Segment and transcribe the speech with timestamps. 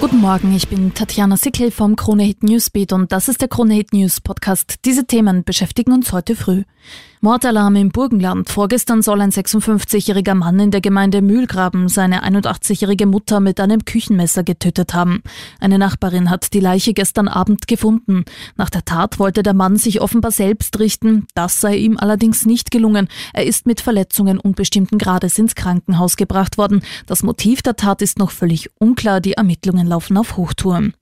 [0.00, 3.74] Guten Morgen, ich bin Tatjana Sickel vom Krone Hit Newsbeat und das ist der Krone
[3.74, 4.76] Hit News Podcast.
[4.84, 6.62] Diese Themen beschäftigen uns heute früh.
[7.20, 8.48] Mordalarm im Burgenland.
[8.48, 14.44] Vorgestern soll ein 56-jähriger Mann in der Gemeinde Mühlgraben seine 81-jährige Mutter mit einem Küchenmesser
[14.44, 15.22] getötet haben.
[15.58, 18.24] Eine Nachbarin hat die Leiche gestern Abend gefunden.
[18.56, 21.26] Nach der Tat wollte der Mann sich offenbar selbst richten.
[21.34, 23.08] Das sei ihm allerdings nicht gelungen.
[23.32, 26.82] Er ist mit Verletzungen unbestimmten Grades ins Krankenhaus gebracht worden.
[27.06, 29.20] Das Motiv der Tat ist noch völlig unklar.
[29.20, 30.94] Die Ermittlungen laufen auf Hochtouren.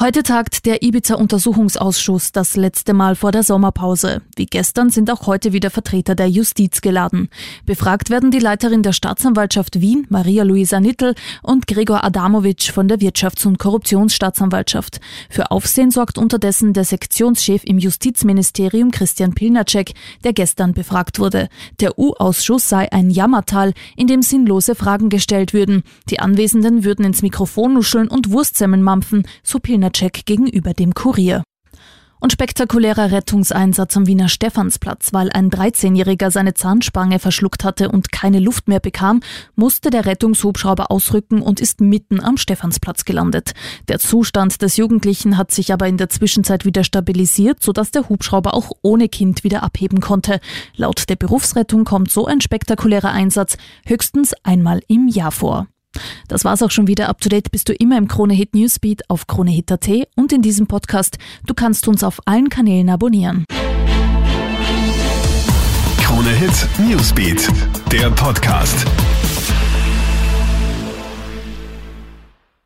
[0.00, 4.22] Heute tagt der Ibiza-Untersuchungsausschuss das letzte Mal vor der Sommerpause.
[4.36, 7.30] Wie gestern sind auch heute wieder Vertreter der Justiz geladen.
[7.66, 13.44] Befragt werden die Leiterin der Staatsanwaltschaft Wien, Maria-Luisa Nittel, und Gregor Adamovic von der Wirtschafts-
[13.44, 15.00] und Korruptionsstaatsanwaltschaft.
[15.30, 21.48] Für Aufsehen sorgt unterdessen der Sektionschef im Justizministerium Christian Pilnacek, der gestern befragt wurde.
[21.80, 25.82] Der U-Ausschuss sei ein Jammertal, in dem sinnlose Fragen gestellt würden.
[26.08, 31.42] Die Anwesenden würden ins Mikrofon nuscheln und Wurstsemmeln mampfen, so Pilnacek Lunacek gegenüber dem Kurier.
[32.20, 38.40] Und spektakulärer Rettungseinsatz am Wiener Stephansplatz, weil ein 13-Jähriger seine Zahnspange verschluckt hatte und keine
[38.40, 39.20] Luft mehr bekam,
[39.54, 43.52] musste der Rettungshubschrauber ausrücken und ist mitten am Stephansplatz gelandet.
[43.86, 48.52] Der Zustand des Jugendlichen hat sich aber in der Zwischenzeit wieder stabilisiert, sodass der Hubschrauber
[48.52, 50.40] auch ohne Kind wieder abheben konnte.
[50.74, 55.68] Laut der Berufsrettung kommt so ein spektakulärer Einsatz höchstens einmal im Jahr vor.
[56.28, 57.08] Das war's auch schon wieder.
[57.08, 60.66] Up to date bist du immer im Krone Hit Newsbeat auf kronehit.at und in diesem
[60.66, 61.18] Podcast.
[61.46, 63.44] Du kannst uns auf allen Kanälen abonnieren.
[66.00, 67.48] Krone Hit Newsbeat,
[67.92, 68.86] der Podcast.